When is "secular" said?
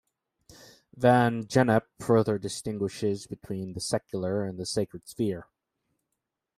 3.79-4.43